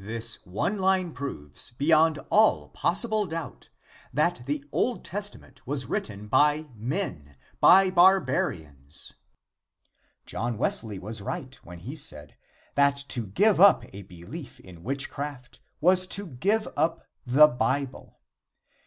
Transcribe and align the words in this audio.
This 0.00 0.36
one 0.46 0.78
line 0.78 1.12
proves 1.12 1.72
beyond 1.72 2.18
all 2.30 2.70
possible 2.70 3.26
doubt 3.26 3.68
that 4.10 4.40
the 4.46 4.64
Old 4.72 5.04
Testament 5.04 5.66
was 5.66 5.84
written 5.84 6.28
by 6.28 6.70
men, 6.74 7.36
by 7.60 7.90
barbarians. 7.90 9.12
John 10.24 10.56
Wesley 10.56 10.98
was 10.98 11.20
right 11.20 11.54
when 11.56 11.80
he 11.80 11.94
said 11.94 12.38
that 12.74 12.96
to 13.08 13.26
give 13.26 13.60
up 13.60 13.84
a 13.94 14.00
belief 14.00 14.60
in 14.60 14.82
witchcraft 14.82 15.60
was 15.82 16.06
to 16.06 16.26
give 16.26 16.66
up 16.74 17.06
the 17.26 17.46
Bible. 17.46 18.18